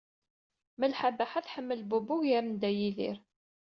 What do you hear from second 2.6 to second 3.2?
Yidir.